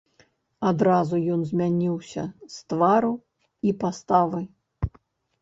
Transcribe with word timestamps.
Адразу 0.69 1.19
ён 1.33 1.43
змяніўся 1.49 2.23
з 2.55 2.73
твару 2.73 3.13
і 3.69 3.77
паставы. 3.85 4.41